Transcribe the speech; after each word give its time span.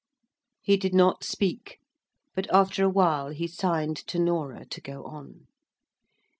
He 0.63 0.77
did 0.77 0.95
not 0.95 1.23
speak; 1.23 1.77
but, 2.33 2.51
after 2.51 2.83
a 2.83 2.89
while, 2.89 3.29
he 3.29 3.45
signed 3.45 3.97
to 4.07 4.17
Norah 4.17 4.65
to 4.65 4.81
go 4.81 5.03
on. 5.03 5.45